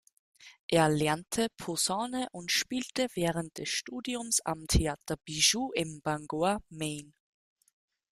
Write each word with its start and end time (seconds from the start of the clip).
Er 0.67 0.89
lernte 0.89 1.45
Posaune 1.57 2.25
und 2.31 2.51
spielte 2.51 3.05
während 3.13 3.55
des 3.59 3.69
Studiums 3.69 4.41
am 4.43 4.65
Theater 4.65 5.15
"Bijou" 5.25 5.71
in 5.73 6.01
Bangor, 6.01 6.57
Maine. 6.69 7.13